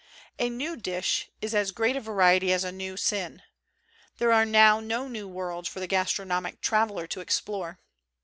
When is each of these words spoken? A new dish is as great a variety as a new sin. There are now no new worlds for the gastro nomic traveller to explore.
A 0.39 0.49
new 0.49 0.75
dish 0.75 1.29
is 1.41 1.53
as 1.53 1.69
great 1.69 1.95
a 1.95 2.01
variety 2.01 2.51
as 2.51 2.63
a 2.63 2.71
new 2.71 2.97
sin. 2.97 3.43
There 4.17 4.31
are 4.31 4.47
now 4.47 4.79
no 4.79 5.07
new 5.07 5.27
worlds 5.27 5.69
for 5.69 5.79
the 5.79 5.85
gastro 5.85 6.25
nomic 6.25 6.59
traveller 6.59 7.05
to 7.05 7.19
explore. 7.21 7.77